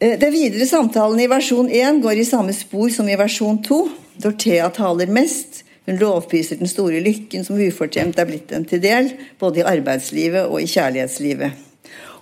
[0.00, 3.80] Eh, den videre samtalen i versjon 1 går i samme spor som i versjon 2.
[4.22, 5.64] Dorthea taler mest.
[5.88, 9.10] Hun lovpriser den store lykken som ufortjent er blitt dem til del,
[9.40, 11.66] både i arbeidslivet og i kjærlighetslivet.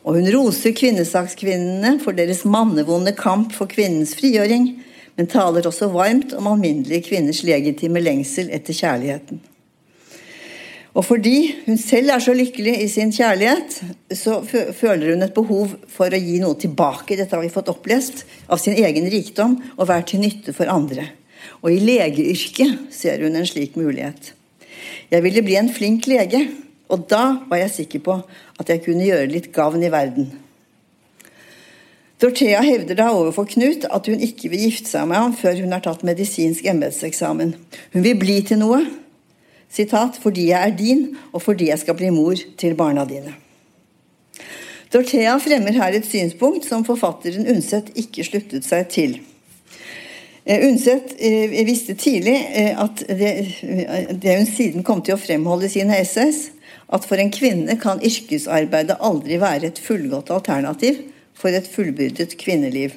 [0.08, 4.70] Og hun roser kvinnesakskvinnene for deres mannevonde kamp for kvinnens frigjøring,
[5.18, 9.40] men taler også varmt om alminnelige kvinners legitime lengsel etter kjærligheten.
[10.98, 13.76] Og fordi hun selv er så lykkelig i sin kjærlighet,
[14.14, 18.24] så føler hun et behov for å gi noe tilbake, dette har vi fått opplest,
[18.46, 21.10] av sin egen rikdom og være til nytte for andre.
[21.62, 24.32] Og i legeyrket ser hun en slik mulighet.
[25.10, 26.46] Jeg ville bli en flink lege,
[26.88, 28.20] og da var jeg sikker på
[28.58, 30.30] at jeg kunne gjøre litt gavn i verden.
[32.18, 35.74] Dorthea hevder da overfor Knut at hun ikke vil gifte seg med ham før hun
[35.74, 37.52] har tatt medisinsk embetseksamen.
[37.92, 38.80] Hun vil bli til noe.
[39.70, 43.36] Sitat, 'fordi jeg er din, og fordi jeg skal bli mor til barna dine'.
[44.92, 49.20] Dorthea fremmer her et synspunkt som forfatteren Undset ikke sluttet seg til.
[50.46, 53.32] Eh, Undset eh, visste tidlig eh, at det,
[54.22, 56.50] det hun siden kom til å fremholde i sine essays,
[56.88, 61.04] at for en kvinne kan yrkesarbeidet aldri være et fullgodt alternativ
[61.38, 62.96] for et fullbyrdet kvinneliv.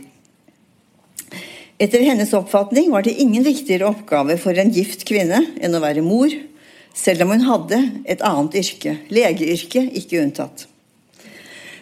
[1.81, 6.03] Etter hennes oppfatning var det ingen viktigere oppgave for en gift kvinne enn å være
[6.05, 6.33] mor,
[6.93, 10.67] selv om hun hadde et annet yrke, legeyrket ikke unntatt.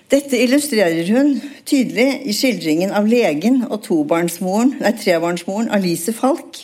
[0.10, 1.36] Dette illustrerer hun
[1.70, 6.64] tydelig i skildringen av legen og nei, trebarnsmoren Alice Falk,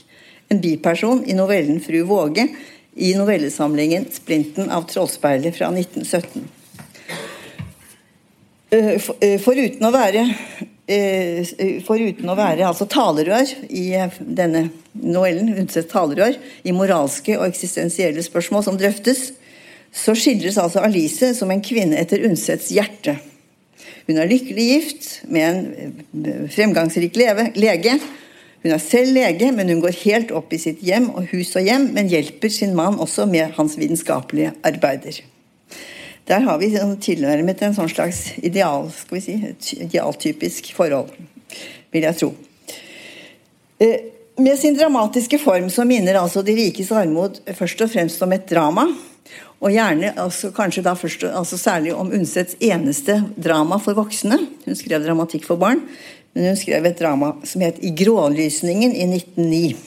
[0.49, 2.47] en biperson i novellen 'Fru Våge'
[2.95, 6.54] i novellesamlingen 'Splinten av Trollspeilet' fra 1917.
[8.75, 10.23] Eh, eh, foruten å være
[10.89, 11.45] eh,
[11.85, 13.85] Foruten å være altså talerør i
[14.19, 16.35] denne novellen, Undset talerør,
[16.65, 19.29] i moralske og eksistensielle spørsmål som drøftes,
[19.95, 23.15] så skildres altså Alice som en kvinne etter Undsets hjerte.
[24.09, 27.95] Hun er lykkelig gift med en fremgangsrik lege.
[28.65, 31.65] Hun er selv lege, men hun går helt opp i sitt hjem og hus og
[31.65, 35.23] hjem, men hjelper sin mann også med hans vitenskapelige arbeider.
[36.25, 39.35] Der har vi sånn tilnærmet en sånn slags ideal, skal vi si,
[39.85, 41.11] idealtypisk forhold,
[41.93, 42.31] vil jeg tro.
[43.77, 44.09] Eh,
[44.41, 48.47] med sin dramatiske form så minner altså De rikes armod først og fremst om et
[48.49, 48.87] drama.
[49.63, 54.41] Og gjerne altså, kanskje da først, altså særlig om Undsets eneste drama for voksne.
[54.65, 55.85] Hun skrev dramatikk for barn,
[56.33, 59.77] men hun skrev et drama som het I grålysningen i 1909.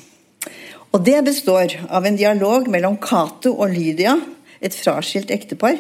[0.97, 4.17] Og det består av en dialog mellom Cato og Lydia,
[4.65, 5.77] et fraskilt ektepar,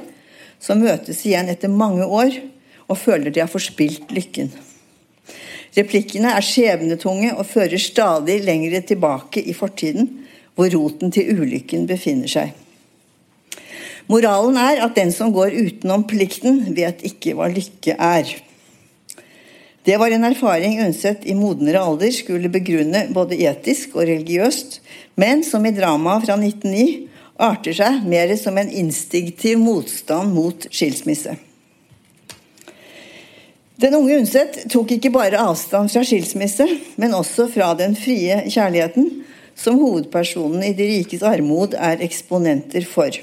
[0.60, 2.34] som møtes igjen etter mange år
[2.88, 4.50] og føler de har forspilt lykken.
[5.76, 10.08] Replikkene er skjebnetunge og fører stadig lengre tilbake i fortiden,
[10.56, 12.54] hvor roten til ulykken befinner seg.
[14.08, 18.30] Moralen er at den som går utenom plikten, vet ikke hva lykke er.
[19.84, 24.80] Det var en erfaring Undset i modnere alder skulle begrunne både etisk og religiøst,
[25.20, 27.08] men som i dramaet fra 1909
[27.38, 31.36] arter seg mer som en instinktiv motstand mot skilsmisse.
[33.78, 36.66] Den unge Undset tok ikke bare avstand fra skilsmisse,
[36.98, 39.06] men også fra den frie kjærligheten,
[39.54, 43.14] som hovedpersonen i De rikes armod er eksponenter for.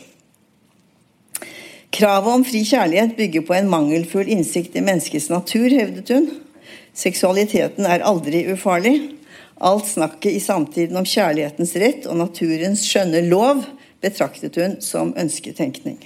[1.95, 6.32] Kravet om fri kjærlighet bygger på en mangelfull innsikt i menneskets natur, hevdet hun.
[6.95, 8.95] Seksualiteten er aldri ufarlig.
[9.59, 13.63] Alt snakket i samtiden om kjærlighetens rett og naturens skjønne lov
[14.06, 15.97] betraktet hun som ønsketenkning.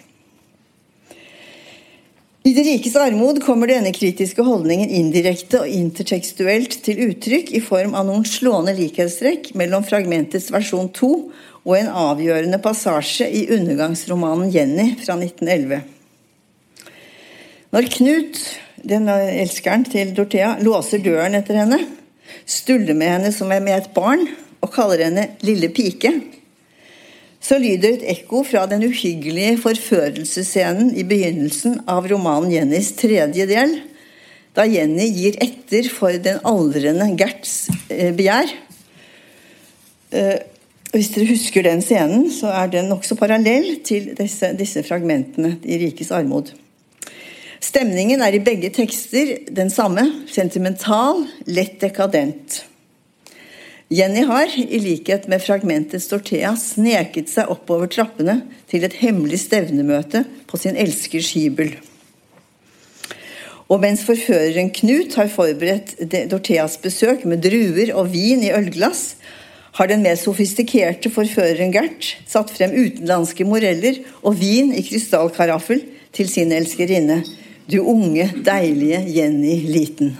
[2.48, 7.98] I Det rikes armod kommer denne kritiske holdningen indirekte og intertekstuelt til uttrykk i form
[8.00, 11.10] av noen slående likhetstrekk mellom fragmentets versjon 2
[11.68, 15.84] og en avgjørende passasje i undergangsromanen 'Jenny' fra 1911.
[17.76, 18.42] Når Knut,
[18.88, 21.84] den elskeren til Dorthea, låser døren etter henne,
[22.48, 24.26] stuller med henne som med et barn
[24.62, 26.39] og kaller henne 'lille pike',
[27.40, 33.78] så lyder et ekko fra den uhyggelige forførelsesscenen i begynnelsen av romanen Jennys tredje del,
[34.58, 38.52] da Jenny gir etter for den aldrende Gerts eh, begjær.
[40.12, 40.40] Eh,
[40.90, 45.78] hvis dere husker den scenen, så er den nokså parallell til disse, disse fragmentene i
[45.84, 46.50] Rikes armod.
[47.62, 50.06] Stemningen er i begge tekster den samme.
[50.32, 52.64] Sentimental, lett dekadent.
[53.90, 58.36] Jenny har, i likhet med fragmentet Stortea, sneket seg oppover trappene
[58.70, 61.74] til et hemmelig stevnemøte på sin elskers hybel.
[63.66, 65.96] Og mens forføreren Knut har forberedt
[66.30, 69.16] Dortheas besøk med druer og vin i ølglass,
[69.74, 75.82] har den mer sofistikerte forføreren Gert satt frem utenlandske moreller og vin i krystallkaraffel
[76.14, 77.24] til sin elskerinne.
[77.70, 80.18] Du unge, deilige Jenny Liten.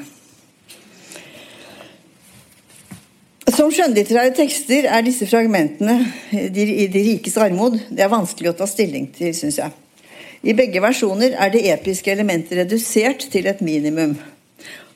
[3.50, 5.96] Som skjønnlitterære tekster er disse fragmentene
[6.36, 6.50] i
[6.92, 9.74] De rikes armod det er vanskelig å ta stilling til, syns jeg.
[10.46, 14.14] I begge versjoner er det episke elementet redusert til et minimum.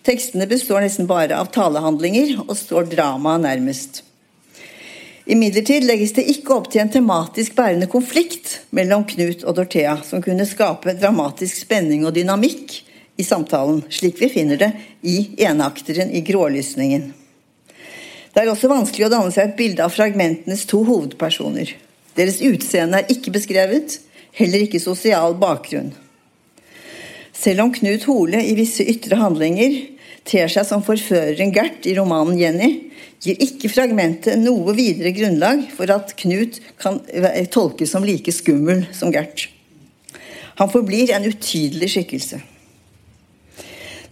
[0.05, 4.03] Tekstene består nesten bare av talehandlinger og står dramaet nærmest.
[5.23, 10.21] Imidlertid legges det ikke opp til en tematisk bærende konflikt mellom Knut og Dorthea, som
[10.21, 12.77] kunne skape dramatisk spenning og dynamikk
[13.17, 17.22] i samtalen, slik vi finner det i enakteren i Grålysningen.
[18.33, 21.75] Det er også vanskelig å danne seg et bilde av fragmentenes to hovedpersoner.
[22.17, 23.99] Deres utseende er ikke beskrevet,
[24.33, 25.91] heller ikke sosial bakgrunn.
[27.33, 29.75] Selv om Knut Hole i visse ytre handlinger
[30.25, 32.89] ter seg som forføreren Gert i romanen 'Jenny',
[33.23, 37.01] gir ikke fragmentet noe videre grunnlag for at Knut kan
[37.53, 39.47] tolkes som like skummel som Gert.
[40.57, 42.41] Han forblir en utydelig skikkelse.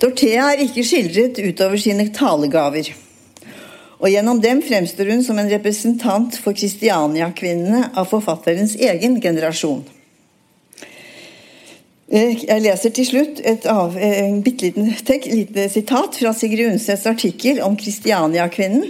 [0.02, 2.90] Dorthea er ikke skildret utover sine talegaver.
[4.02, 9.84] Og gjennom dem fremstår hun som en representant for Kristiania-kvinnene av forfatterens egen generasjon.
[12.10, 17.06] Eh, jeg leser til slutt et av, en bitte liten lite sitat fra Sigrid Undsets
[17.06, 18.90] artikkel om Kristiania-kvinnen,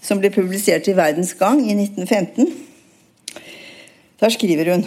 [0.00, 2.52] som ble publisert i Verdens Gang i 1915.
[4.22, 4.86] Der skriver hun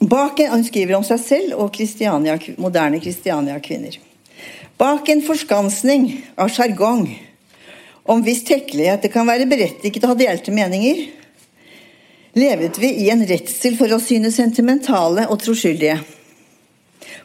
[0.00, 3.98] bak en, Hun skriver om seg selv og Christiania, moderne Kristiania-kvinner.
[4.78, 7.10] Bak en forskansning av sjargong
[8.08, 11.04] om hvis tekkelighet det kan være berettiget å ha delte meninger,
[12.38, 15.98] levet vi i en redsel for å synes sentimentale og troskyldige.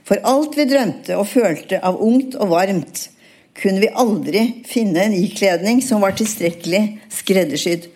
[0.05, 3.07] For alt vi drømte og følte av ungt og varmt,
[3.55, 6.83] kunne vi aldri finne en ikledning som var tilstrekkelig
[7.21, 7.87] skreddersydd.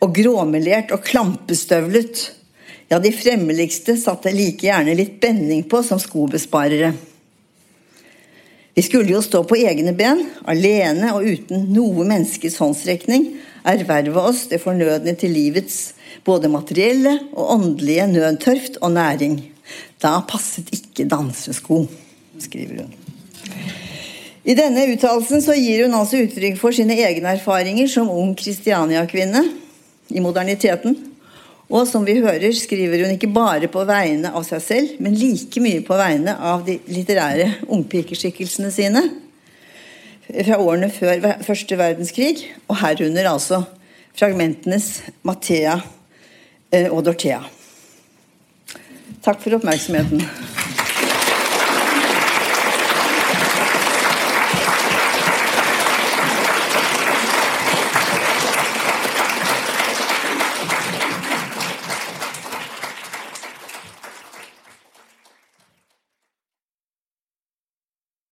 [0.00, 2.22] Og gråmelert og klampestøvlet.
[2.88, 6.94] Ja, de fremmeligste satte like gjerne litt benning på som skobesparere.
[8.74, 13.32] Vi skulle jo stå på egne ben, alene og uten noe menneskes håndsrekning,
[13.66, 15.92] erverve oss det fornødne til livets
[16.24, 19.40] både materielle og åndelige nødtørft og næring.
[20.02, 21.84] Da passet ikke dansesko,
[22.38, 22.96] skriver hun.
[24.40, 29.44] I denne uttalelsen gir hun altså uttrykk for sine egne erfaringer som ung Kristiania-kvinne
[30.08, 30.96] i moderniteten.
[31.70, 35.62] Og som vi hører, skriver hun ikke bare på vegne av seg selv, men like
[35.62, 39.04] mye på vegne av de litterære ungpikeskikkelsene sine
[40.30, 42.34] fra årene før første verdenskrig,
[42.66, 43.62] og herunder altså
[44.18, 44.90] fragmentenes
[45.26, 45.78] Mathea
[46.74, 47.42] eh, og Dorthea.
[49.22, 50.22] Takk for oppmerksomheten.